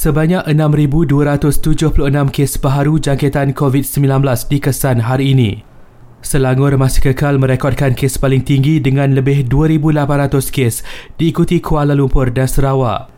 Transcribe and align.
Sebanyak 0.00 0.48
6,276 0.48 2.32
kes 2.32 2.56
baharu 2.56 2.96
jangkitan 2.96 3.52
COVID-19 3.52 4.24
dikesan 4.48 5.04
hari 5.04 5.36
ini. 5.36 5.60
Selangor 6.24 6.72
masih 6.80 7.12
kekal 7.12 7.36
merekodkan 7.36 7.92
kes 7.92 8.16
paling 8.16 8.40
tinggi 8.40 8.80
dengan 8.80 9.12
lebih 9.12 9.44
2,800 9.44 10.56
kes 10.56 10.80
diikuti 11.20 11.60
Kuala 11.60 11.92
Lumpur 11.92 12.32
dan 12.32 12.48
Sarawak. 12.48 13.12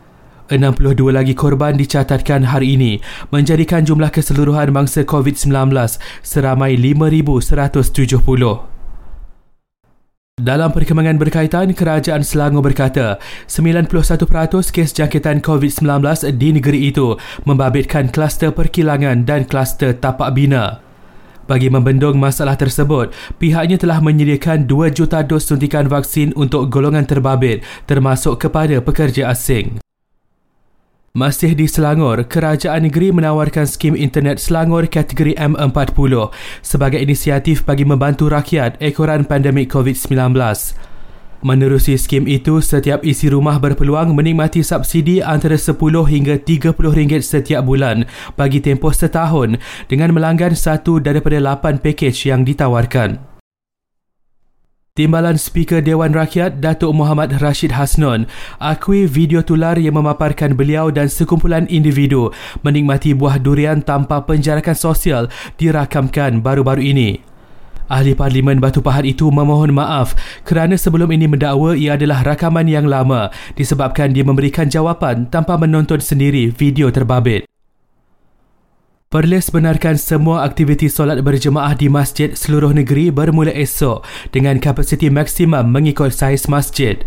62 0.51 1.07
lagi 1.07 1.31
korban 1.31 1.79
dicatatkan 1.79 2.51
hari 2.51 2.75
ini 2.75 2.99
menjadikan 3.31 3.87
jumlah 3.87 4.11
keseluruhan 4.11 4.75
mangsa 4.75 5.07
COVID-19 5.07 5.71
seramai 6.19 6.75
5,170. 6.75 8.72
Dalam 10.43 10.75
perkembangan 10.75 11.15
berkaitan, 11.15 11.71
Kerajaan 11.71 12.19
Selangor 12.19 12.67
berkata 12.67 13.15
91% 13.47 13.87
kes 14.75 14.91
jangkitan 14.91 15.39
COVID-19 15.39 16.03
di 16.35 16.59
negeri 16.59 16.91
itu 16.91 17.15
membabitkan 17.47 18.11
kluster 18.11 18.51
perkilangan 18.51 19.23
dan 19.23 19.47
kluster 19.47 19.95
tapak 19.95 20.35
bina. 20.35 20.83
Bagi 21.47 21.71
membendung 21.71 22.19
masalah 22.19 22.59
tersebut, 22.59 23.15
pihaknya 23.39 23.79
telah 23.79 24.03
menyediakan 24.03 24.67
2 24.67 24.91
juta 24.91 25.23
dos 25.23 25.47
suntikan 25.47 25.87
vaksin 25.87 26.35
untuk 26.35 26.67
golongan 26.67 27.07
terbabit 27.07 27.63
termasuk 27.87 28.35
kepada 28.43 28.83
pekerja 28.83 29.31
asing. 29.31 29.82
Masih 31.13 31.53
di 31.53 31.69
Selangor, 31.69 32.25
kerajaan 32.25 32.89
negeri 32.89 33.13
menawarkan 33.13 33.69
skim 33.69 33.93
internet 33.93 34.41
Selangor 34.41 34.89
kategori 34.89 35.37
M40 35.37 35.93
sebagai 36.65 36.97
inisiatif 36.97 37.61
bagi 37.61 37.85
membantu 37.85 38.33
rakyat 38.33 38.81
ekoran 38.81 39.21
pandemik 39.21 39.69
COVID-19. 39.69 40.33
Menerusi 41.45 42.01
skim 42.01 42.25
itu, 42.25 42.65
setiap 42.65 43.05
isi 43.05 43.29
rumah 43.29 43.61
berpeluang 43.61 44.09
menikmati 44.17 44.65
subsidi 44.65 45.21
antara 45.21 45.53
10 45.53 45.77
hingga 46.09 46.41
30 46.41 46.73
ringgit 46.73 47.21
setiap 47.21 47.61
bulan 47.61 48.09
bagi 48.33 48.57
tempoh 48.57 48.89
setahun 48.89 49.61
dengan 49.85 50.17
melanggan 50.17 50.57
satu 50.57 50.97
daripada 50.97 51.37
8 51.37 51.77
pakej 51.77 52.33
yang 52.33 52.41
ditawarkan. 52.41 53.32
Timbalan 54.93 55.41
Speaker 55.41 55.81
Dewan 55.81 56.13
Rakyat 56.13 56.61
Datuk 56.61 56.93
Muhammad 56.93 57.41
Rashid 57.41 57.73
Hasnon 57.73 58.29
akui 58.61 59.09
video 59.09 59.41
tular 59.41 59.73
yang 59.81 59.97
memaparkan 59.97 60.53
beliau 60.53 60.93
dan 60.93 61.09
sekumpulan 61.09 61.65
individu 61.65 62.29
menikmati 62.61 63.17
buah 63.17 63.41
durian 63.41 63.81
tanpa 63.81 64.21
penjarakan 64.21 64.77
sosial 64.77 65.33
dirakamkan 65.57 66.45
baru-baru 66.45 66.93
ini. 66.93 67.25
Ahli 67.89 68.13
Parlimen 68.13 68.61
Batu 68.61 68.85
Pahat 68.85 69.09
itu 69.09 69.33
memohon 69.33 69.73
maaf 69.73 70.13
kerana 70.45 70.77
sebelum 70.77 71.09
ini 71.09 71.25
mendakwa 71.25 71.73
ia 71.73 71.97
adalah 71.97 72.21
rakaman 72.21 72.69
yang 72.69 72.85
lama 72.85 73.33
disebabkan 73.57 74.13
dia 74.13 74.21
memberikan 74.21 74.69
jawapan 74.69 75.25
tanpa 75.25 75.57
menonton 75.57 76.05
sendiri 76.05 76.53
video 76.53 76.93
terbabit. 76.93 77.49
Perlis 79.13 79.53
benarkan 79.53 79.93
semua 79.93 80.41
aktiviti 80.41 80.89
solat 80.89 81.21
berjemaah 81.21 81.77
di 81.77 81.85
masjid 81.85 82.33
seluruh 82.33 82.73
negeri 82.73 83.13
bermula 83.13 83.53
esok 83.53 84.01
dengan 84.33 84.57
kapasiti 84.57 85.13
maksimum 85.13 85.69
mengikut 85.69 86.09
saiz 86.09 86.49
masjid. 86.49 86.97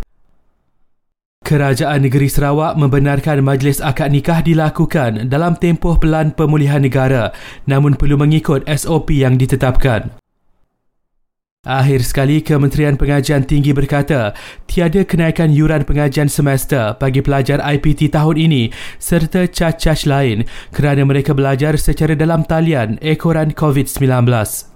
Kerajaan 1.42 2.06
Negeri 2.06 2.30
Sarawak 2.30 2.78
membenarkan 2.78 3.42
majlis 3.42 3.82
akad 3.82 4.14
nikah 4.14 4.38
dilakukan 4.38 5.26
dalam 5.26 5.58
tempoh 5.58 5.98
pelan 5.98 6.30
pemulihan 6.30 6.78
negara 6.78 7.34
namun 7.66 7.98
perlu 7.98 8.14
mengikut 8.14 8.62
SOP 8.70 9.10
yang 9.10 9.34
ditetapkan. 9.34 10.14
Akhir 11.66 12.06
sekali, 12.06 12.46
Kementerian 12.46 12.94
Pengajian 12.94 13.42
Tinggi 13.42 13.74
berkata 13.74 14.38
tiada 14.70 15.02
kenaikan 15.02 15.50
yuran 15.50 15.82
pengajian 15.82 16.30
semester 16.30 16.94
bagi 16.94 17.18
pelajar 17.26 17.58
IPT 17.58 18.14
tahun 18.14 18.38
ini 18.38 18.70
serta 19.02 19.50
cach-cach 19.50 20.06
lain 20.06 20.46
kerana 20.70 21.02
mereka 21.02 21.34
belajar 21.34 21.74
secara 21.74 22.14
dalam 22.14 22.46
talian 22.46 23.02
ekoran 23.02 23.50
COVID-19. 23.50 24.30